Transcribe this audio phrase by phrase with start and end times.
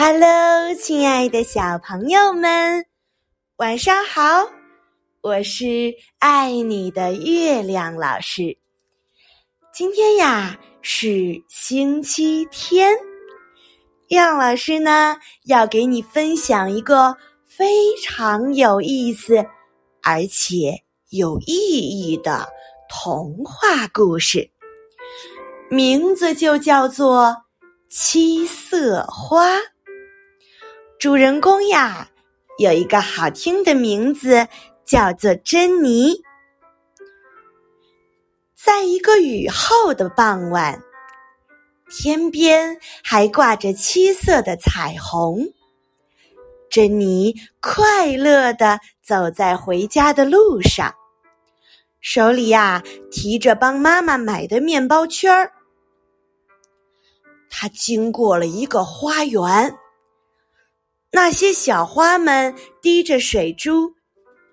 [0.00, 2.86] Hello，亲爱的小朋友们，
[3.56, 4.48] 晚上好！
[5.22, 8.56] 我是爱你的月亮老师。
[9.72, 12.92] 今天呀是星期天，
[14.06, 15.16] 月亮老师呢
[15.46, 19.44] 要给你分享一个非常有意思
[20.04, 20.80] 而且
[21.10, 22.48] 有意义的
[22.88, 24.48] 童话故事，
[25.68, 27.24] 名字就叫做
[27.90, 29.56] 《七色花》。
[30.98, 32.08] 主人公呀，
[32.58, 34.48] 有一个好听的名字，
[34.84, 36.20] 叫做珍妮。
[38.56, 40.82] 在一个雨后的傍晚，
[41.88, 45.46] 天边还挂着七色的彩虹。
[46.68, 50.92] 珍妮快乐的走在回家的路上，
[52.00, 55.52] 手里呀提着帮妈妈买的面包圈儿。
[57.48, 59.78] 她经过了一个花园。
[61.10, 63.94] 那些小花们滴着水珠，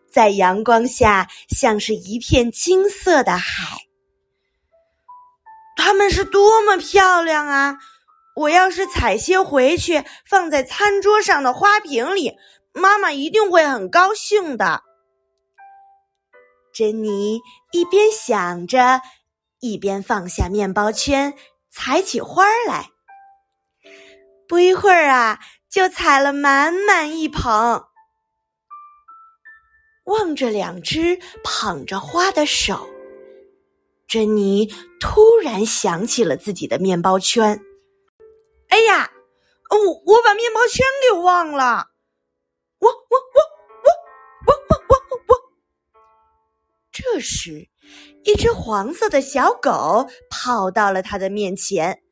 [0.10, 3.78] 在阳光下像是一片金色的海。
[5.76, 7.78] 它们是多么漂亮啊！
[8.38, 12.38] 我要是采些回去，放在餐桌上的花瓶里，
[12.74, 14.82] 妈妈一定会很高兴的。
[16.74, 19.02] 珍妮一边想着，
[19.60, 21.34] 一边放下面包圈，
[21.70, 22.90] 采起花来。
[24.48, 25.40] 不一会儿啊。
[25.76, 27.84] 就采了满满一捧，
[30.06, 32.88] 望着两只捧着花的手，
[34.08, 37.60] 珍妮突然想起了自己的面包圈。
[38.70, 39.12] 哎呀，
[39.70, 41.88] 我我把面包圈给忘了！
[42.80, 43.42] 我我我
[43.84, 45.36] 我我我我我！
[46.90, 47.68] 这时，
[48.24, 52.05] 一只黄色的小狗跑到了他的面前。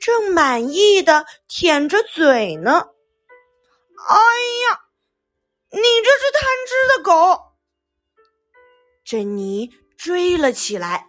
[0.00, 2.88] 正满意的舔着嘴呢。
[4.08, 4.14] 哎
[4.70, 4.80] 呀，
[5.70, 7.42] 你这只贪吃的狗！
[9.04, 11.06] 珍妮追了起来。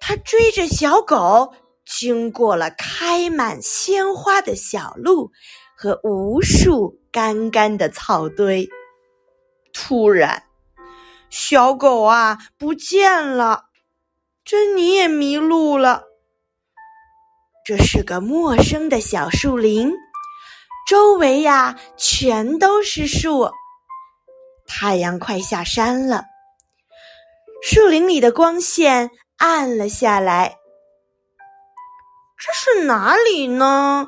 [0.00, 1.52] 他追着小狗，
[1.84, 5.30] 经过了开满鲜花的小路
[5.76, 8.68] 和无数干干的草堆。
[9.72, 10.44] 突然，
[11.28, 13.64] 小狗啊不见了，
[14.44, 16.07] 珍妮也迷路了。
[17.68, 19.92] 这是个陌生的小树林，
[20.88, 23.50] 周围呀全都是树。
[24.66, 26.24] 太阳快下山了，
[27.62, 30.56] 树林里的光线暗了下来。
[32.38, 34.06] 这是哪里呢？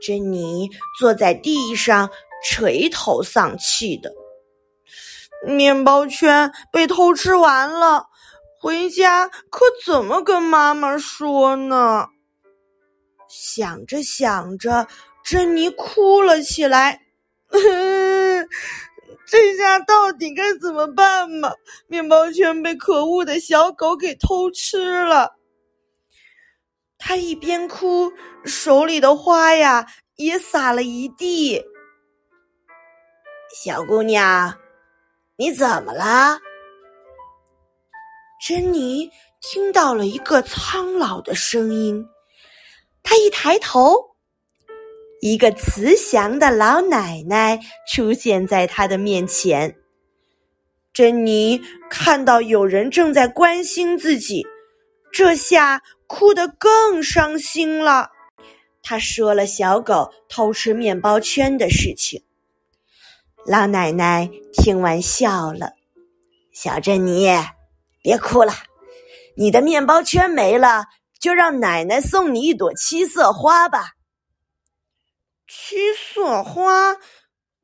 [0.00, 2.08] 珍妮坐在地上，
[2.44, 4.12] 垂头丧气的。
[5.44, 8.06] 面包圈被偷吃完了。
[8.62, 12.06] 回家可怎么跟妈妈说呢？
[13.28, 14.86] 想着想着，
[15.24, 17.02] 珍妮哭了起来。
[19.26, 21.52] 这下到底该怎么办嘛？
[21.88, 25.34] 面包圈被可恶的小狗给偷吃了。
[26.98, 28.12] 她一边哭，
[28.44, 29.84] 手里的花呀
[30.14, 31.60] 也洒了一地。
[33.64, 34.56] 小姑娘，
[35.36, 36.38] 你怎么了？
[38.44, 39.08] 珍妮
[39.40, 42.04] 听到了一个苍老的声音，
[43.00, 44.16] 她一抬头，
[45.20, 47.60] 一个慈祥的老奶奶
[47.94, 49.76] 出现在她的面前。
[50.92, 54.44] 珍妮看到有人正在关心自己，
[55.12, 58.10] 这下哭得更伤心了。
[58.82, 62.20] 她说了小狗偷吃面包圈的事情。
[63.46, 65.74] 老奶奶听完笑了
[66.52, 67.28] ：“小珍妮。”
[68.02, 68.52] 别哭了，
[69.36, 70.84] 你的面包圈没了，
[71.20, 73.92] 就让奶奶送你一朵七色花吧。
[75.46, 76.96] 七色花？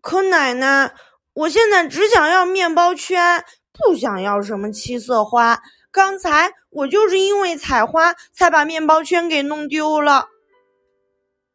[0.00, 0.94] 可奶奶，
[1.34, 5.60] 我现在只想要面包圈，不想要什么七色花。
[5.90, 10.28] 刚才我就是因为采花，才把面包圈给弄丢了。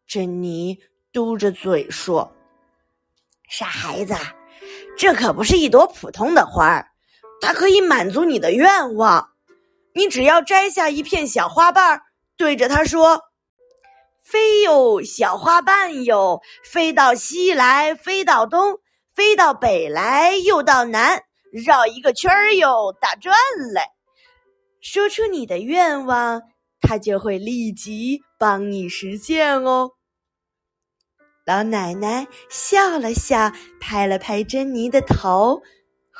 [0.05, 0.77] 珍妮
[1.11, 2.35] 嘟着嘴说
[3.49, 4.13] ：“傻孩子，
[4.97, 6.87] 这可不是一朵普通的花儿。”
[7.43, 9.31] 它可以满足你的愿望，
[9.93, 12.01] 你只要摘下一片小花瓣，
[12.37, 13.21] 对着它说
[14.23, 18.79] ：“飞哟，小花瓣哟，飞到西来，飞到东，
[19.13, 23.35] 飞到北来，又到南，绕一个圈儿哟，打转
[23.73, 23.89] 来。”
[24.79, 26.43] 说出你的愿望，
[26.79, 29.91] 它就会立即帮你实现哦。
[31.45, 33.51] 老奶奶笑了笑，
[33.81, 35.61] 拍了拍珍妮的头。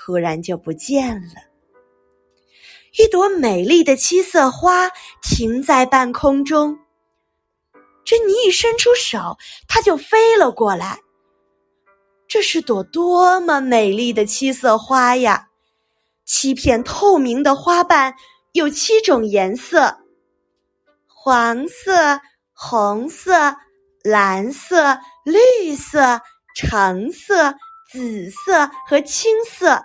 [0.06, 1.36] 忽然就不见了。
[2.98, 4.90] 一朵美丽的七色花
[5.22, 6.78] 停在半空中，
[8.04, 11.00] 珍妮一伸出手，它就飞了过来。
[12.28, 15.48] 这是朵多么美丽的七色花呀！
[16.26, 18.14] 七片透明的花瓣
[18.52, 19.98] 有七种颜色：
[21.08, 22.20] 黄色、
[22.54, 23.56] 红色、
[24.04, 26.22] 蓝色、绿色、
[26.56, 27.54] 橙色、
[27.92, 29.84] 紫色和青色。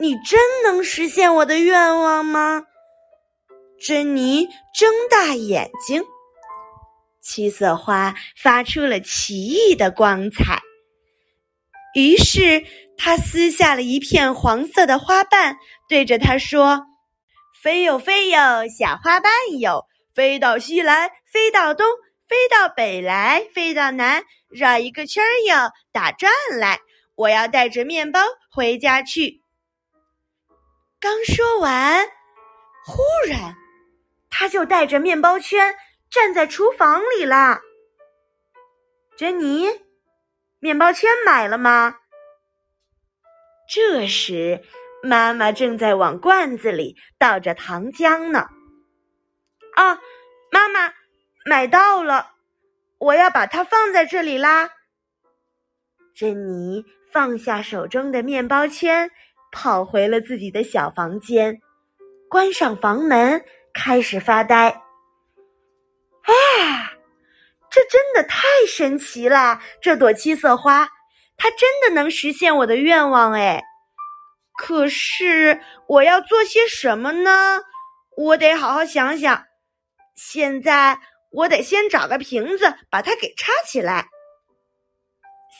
[0.00, 2.64] 你真能实现我的愿望吗？
[3.80, 6.04] 珍妮睁大眼睛。
[7.20, 10.62] 七色花发出了奇异的光彩。
[11.94, 12.64] 于是，
[12.96, 15.56] 他撕下了一片黄色的花瓣，
[15.88, 16.86] 对着它说
[17.60, 19.84] ：“飞哟飞哟，小花瓣哟，
[20.14, 21.86] 飞到西来，飞到东，
[22.28, 26.78] 飞到北来，飞到南，绕一个圈儿哟，打转来。
[27.16, 29.42] 我要带着面包回家去。”
[31.00, 32.06] 刚说完，
[32.84, 33.54] 忽然，
[34.30, 35.76] 他就带着面包圈
[36.10, 37.60] 站在厨房里了。
[39.16, 39.68] 珍妮。
[40.60, 41.98] 面包圈买了吗？
[43.72, 44.60] 这时，
[45.04, 48.48] 妈妈正在往罐子里倒着糖浆呢。
[49.76, 50.00] 啊，
[50.50, 50.94] 妈妈，
[51.44, 52.32] 买到了！
[52.98, 54.70] 我要把它放在这里啦。
[56.12, 59.12] 珍妮放下手中的面包圈，
[59.52, 61.60] 跑回了自己的小房间，
[62.28, 64.68] 关上房门，开始发呆。
[66.22, 66.84] 哎。
[67.70, 69.60] 这真的太神奇了！
[69.82, 70.88] 这朵七色花，
[71.36, 73.62] 它真的能实现我的愿望哎。
[74.56, 77.60] 可是我要做些什么呢？
[78.16, 79.44] 我得好好想想。
[80.16, 80.98] 现在
[81.30, 84.06] 我得先找个瓶子，把它给插起来。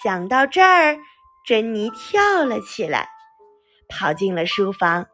[0.02, 0.96] 想到这儿，
[1.46, 3.06] 珍妮跳了起来，
[3.88, 5.06] 跑进了书房。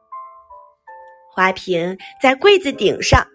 [1.32, 3.26] 花瓶在柜子顶上。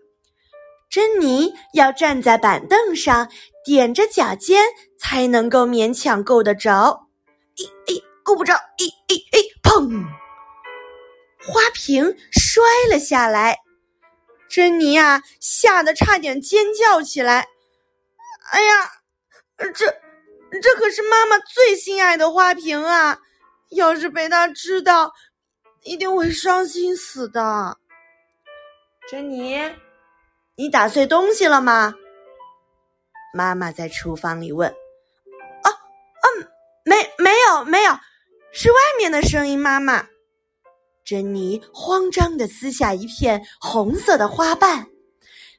[0.90, 3.30] 珍妮要站在板凳上，
[3.68, 4.64] 踮着脚尖，
[4.98, 7.08] 才能够勉强够得着。
[7.58, 8.56] 咦咦，够不着！
[8.78, 10.04] 咦咦咦，砰！
[11.46, 13.60] 花瓶摔了下来，
[14.50, 17.46] 珍妮啊，吓得差点尖叫起来。
[18.52, 18.90] 哎呀，
[19.76, 19.86] 这
[20.60, 23.20] 这可是妈妈最心爱的花瓶啊！
[23.70, 25.14] 要是被她知道，
[25.84, 27.78] 一定会伤心死的。
[29.10, 29.60] 珍妮。
[30.56, 31.94] 你打碎东西了吗？
[33.34, 34.70] 妈妈在厨房里问。
[34.70, 36.48] 啊，嗯，
[36.84, 37.94] 没，没有，没有，
[38.52, 39.58] 是外面的声音。
[39.58, 40.08] 妈妈，
[41.06, 44.88] 珍妮慌张的撕下一片红色的花瓣，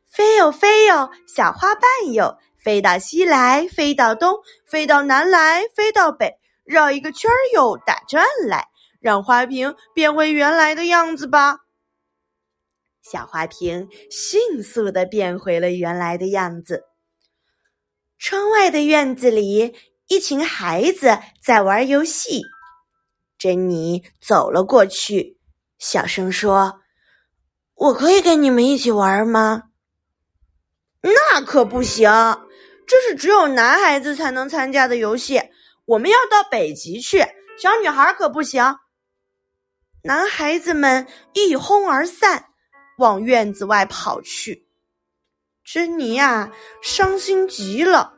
[0.07, 8.69] 飞哟飞哟，小花瓣哟，飞到西来，飞到东，飞到南来，飞到北，绕一个圈儿哟，打转来，
[9.01, 11.61] 让花瓶变回原来的样子吧。
[13.03, 16.85] 小花瓶迅速的变回了原来的样子。
[18.19, 19.75] 窗外的院子里，
[20.07, 22.43] 一群孩子在玩游戏。
[23.39, 25.39] 珍妮走了过去，
[25.79, 26.83] 小声说
[27.75, 29.63] ：“我可以跟你们一起玩吗
[31.01, 32.11] ？”“那可不行，
[32.87, 35.41] 这是只有男孩子才能参加的游戏。
[35.87, 37.21] 我们要到北极去，
[37.59, 38.63] 小女孩可不行。”
[40.03, 42.47] 男孩子们一哄而散。
[42.99, 44.67] 往院子外跑去，
[45.65, 46.53] 珍妮呀，
[46.83, 48.13] 伤心极了。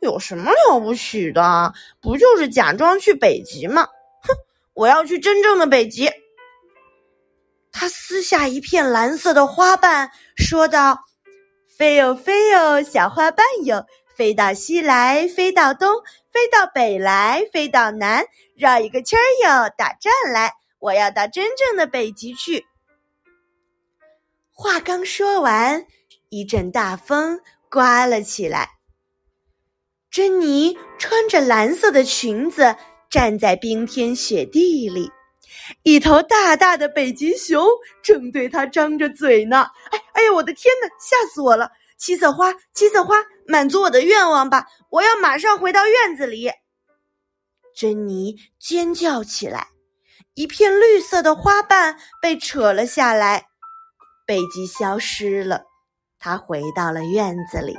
[0.00, 1.74] 有什么了不起的？
[2.00, 3.88] 不就是假装去北极吗？
[4.22, 4.32] 哼，
[4.74, 6.08] 我要去真正的北极。
[7.72, 11.00] 他撕下一片蓝色的花瓣，说道
[11.76, 13.84] ：“飞哟飞哟，小花瓣哟，
[14.16, 15.92] 飞到西来，飞到东，
[16.32, 18.24] 飞到北来，飞到南，
[18.56, 20.54] 绕一个圈儿哟，打转来。
[20.80, 22.66] 我要到真正的北极去。”
[24.50, 25.86] 话刚说完，
[26.28, 28.68] 一阵大风刮了起来。
[30.10, 32.74] 珍妮穿着蓝色的裙子
[33.08, 35.08] 站在冰天雪地里，
[35.84, 37.64] 一头大大的北极熊
[38.02, 39.66] 正对她张着嘴呢。
[39.92, 41.70] 哎哎呀，我的天哪，吓死我了！
[41.96, 44.66] 七色花，七色花，满足我的愿望吧！
[44.90, 46.50] 我要马上回到院子里。
[47.74, 49.68] 珍妮尖叫起来，
[50.34, 53.46] 一片绿色的花瓣被扯了下来。
[54.26, 55.64] 北极消失了，
[56.18, 57.76] 他回到了院子里。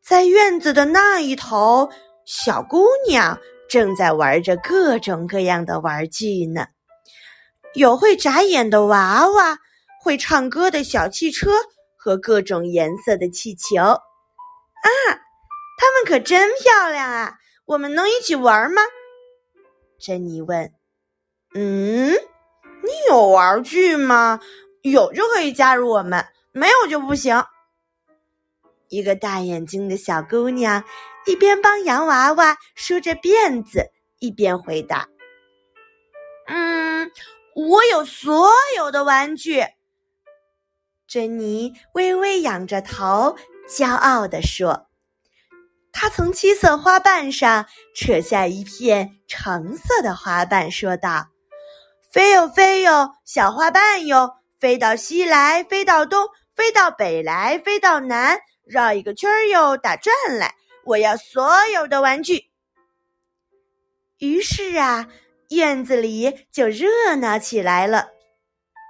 [0.00, 1.90] 在院子的那一头，
[2.24, 6.68] 小姑娘正在玩着各种各样的玩具呢，
[7.74, 9.58] 有会眨眼的娃娃，
[10.00, 11.50] 会唱歌的小汽车
[11.96, 13.82] 和各种颜色的气球。
[13.82, 14.88] 啊，
[15.76, 17.34] 它们可真漂亮啊！
[17.66, 18.80] 我们能一起玩吗？
[19.98, 20.72] 珍妮问。
[21.54, 24.40] 嗯，你有玩具吗？
[24.82, 27.44] 有就可以加入我们，没有就不行。
[28.88, 30.82] 一个大眼睛的小姑娘
[31.26, 35.08] 一边帮洋娃娃梳着辫子，一边回答
[36.46, 37.10] ：“嗯，
[37.54, 39.62] 我有所有的玩具。”
[41.06, 43.36] 珍妮微微仰着头，
[43.68, 44.88] 骄傲地说
[45.92, 51.26] ：“她从七色花瓣上扯下一片橙色的花瓣，说道
[52.10, 60.54] ：‘飞哟飞哟，小花瓣哟，飞到西来，飞到东，飞到北来，飞到南，绕一个圈儿哟，打转来。
[60.84, 62.50] 我要所有的玩具。’
[64.18, 65.06] 于是啊，
[65.50, 68.08] 院子里就热闹起来了。”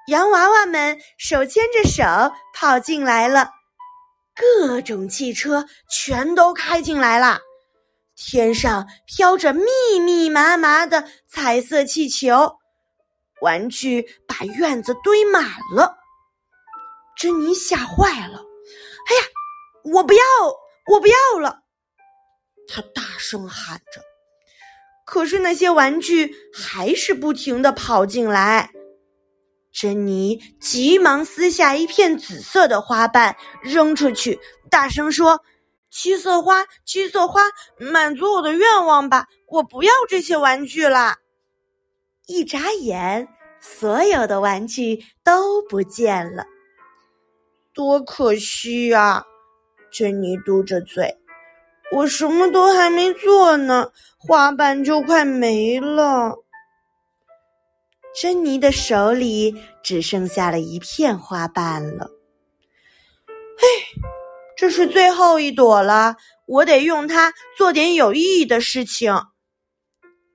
[0.07, 2.03] 洋娃娃们手牵着手
[2.55, 3.51] 跑进来了，
[4.35, 7.41] 各种汽车全都开进来了，
[8.17, 12.57] 天上飘着密密麻麻的彩色气球，
[13.41, 15.97] 玩具把院子堆满了。
[17.17, 18.39] 珍妮吓坏了
[19.09, 19.23] ，“哎呀，
[19.93, 20.23] 我不要，
[20.93, 21.61] 我不要了！”
[22.69, 24.01] 她大声喊着，
[25.05, 28.71] 可是那些玩具还是不停的跑进来。
[29.73, 34.39] 珍妮急忙撕下一片紫色的花瓣扔出去，
[34.71, 35.41] 大声说
[35.91, 37.43] ：“七色花，七色花，
[37.79, 39.27] 满足我的愿望吧！
[39.47, 41.17] 我不要这些玩具了。”
[42.29, 43.27] 一眨眼，
[43.59, 46.45] 所有的玩具都不见了，
[47.73, 49.25] 多可惜呀！
[49.91, 51.17] 珍妮嘟着嘴
[51.91, 56.37] ：“我什么都还没做呢，花瓣就快没了。”
[58.21, 62.11] 珍妮的手里只剩下了一片花瓣了。
[63.57, 63.67] 嘿，
[64.55, 66.17] 这是最后一朵了，
[66.47, 69.15] 我得用它做点有意义的事情。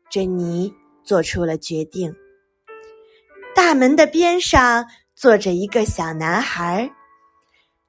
[0.10, 0.74] 珍妮
[1.04, 2.16] 做出了决定。
[3.56, 6.92] 大门的边上坐着一个小男孩，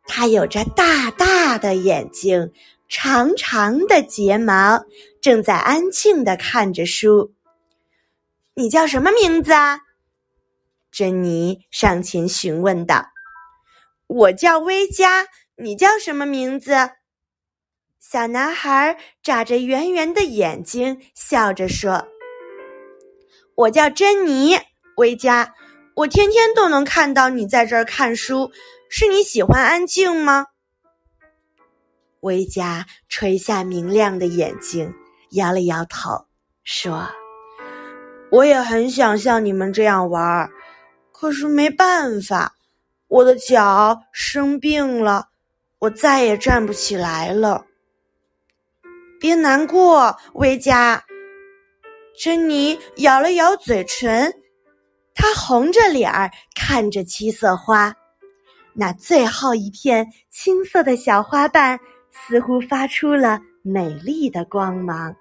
[0.07, 2.53] 他有着大大的眼睛，
[2.89, 4.85] 长长的睫毛，
[5.23, 7.33] 正在安静的看着书。
[8.55, 9.81] 你叫什么名字啊？
[10.93, 13.09] 珍妮上前询问道
[14.07, 16.73] ：“我叫威加，你叫什么名字？”
[17.99, 22.07] 小男孩眨着圆圆的眼睛，笑着说
[23.57, 24.59] ：“我叫珍妮，
[24.97, 25.55] 维嘉。
[25.95, 28.51] 我天天都能看到你在这儿看书，
[28.91, 30.47] 是你喜欢安静吗？”
[32.21, 34.93] 维嘉垂下明亮的眼睛，
[35.31, 36.27] 摇了摇头，
[36.65, 37.09] 说
[38.33, 40.51] ：“我也很想像你们这样玩儿。”
[41.13, 42.55] 可是没办法，
[43.07, 45.29] 我的脚生病了，
[45.79, 47.67] 我再也站不起来了。
[49.21, 51.05] 别难过，维嘉。
[52.17, 54.33] 珍妮咬了咬嘴唇，
[55.15, 57.95] 她红着脸儿看着七色花，
[58.73, 61.79] 那最后一片青色的小花瓣
[62.13, 65.17] 似乎发出了美丽的光芒。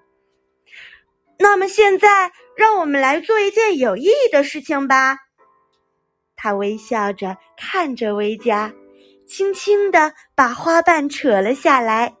[1.38, 5.16] 那么现在，让我们来做一件有意义的事情吧。
[6.36, 8.72] 他微笑着看着维嘉，
[9.26, 12.14] 轻轻地把花瓣扯了下来。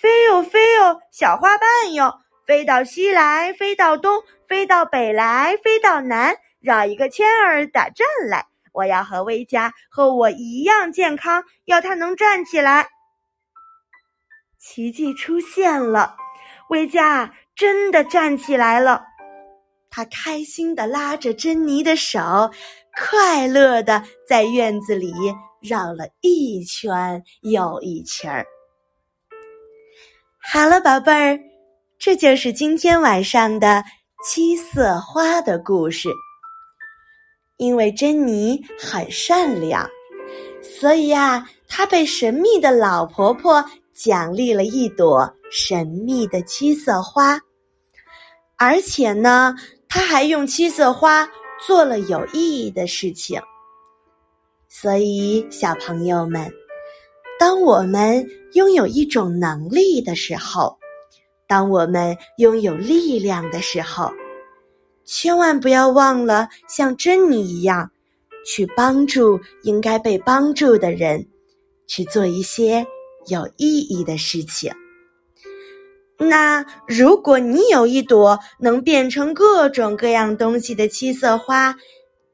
[0.00, 8.46] 飞哟飞哟，小花瓣哟，飞到西来，飞到东，飞到北来，飞到南，绕一个圈儿打转来。
[8.72, 12.88] 我要和威加和我一样健康，要他能站起来。
[14.58, 16.16] 奇迹出现了，
[16.70, 19.04] 威加真的站起来了。
[19.90, 22.50] 他开心地拉着珍妮的手。
[22.96, 25.12] 快乐的在院子里
[25.60, 28.46] 绕了一圈又一圈儿。
[30.40, 31.40] 好了，宝贝儿，
[31.98, 33.82] 这就是今天晚上的
[34.24, 36.08] 七色花的故事。
[37.56, 39.88] 因为珍妮很善良，
[40.62, 47.40] 所以呀，她被神秘的老婆婆奖励了一朵神秘的七色花，
[48.56, 49.54] 而且呢，
[49.88, 51.28] 她还用七色花。
[51.66, 53.40] 做了有意义的事情，
[54.68, 56.52] 所以小朋友们，
[57.38, 60.76] 当我们拥有一种能力的时候，
[61.54, 64.12] 当我们拥有力量的时候，
[65.04, 67.92] 千万不要忘了像珍妮一样，
[68.44, 71.24] 去帮助应该被帮助的人，
[71.86, 72.84] 去做一些
[73.28, 74.72] 有意义的事情。
[76.18, 81.76] 那如果你有一朵能变成各种各样东西的七色花，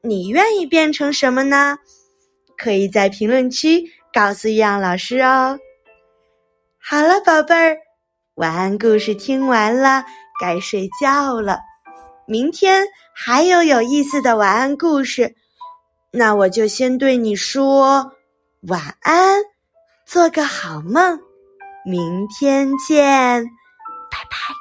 [0.01, 1.77] 你愿意变成什么呢？
[2.57, 5.59] 可以在评论区告诉易老师哦。
[6.79, 7.77] 好了，宝贝儿，
[8.41, 10.03] 晚安故事听完了，
[10.41, 11.59] 该睡觉了。
[12.25, 12.83] 明天
[13.13, 15.35] 还有有意思的晚安故事，
[16.11, 18.11] 那我就先对你说
[18.61, 19.39] 晚安。
[20.07, 21.19] 做个好梦，
[21.85, 23.43] 明天见，
[24.09, 24.60] 拜拜。